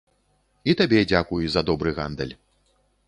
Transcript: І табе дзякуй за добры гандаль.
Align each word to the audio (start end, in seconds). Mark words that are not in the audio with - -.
І 0.71 0.73
табе 0.79 1.03
дзякуй 1.11 1.43
за 1.57 1.65
добры 1.71 1.95
гандаль. 1.99 2.35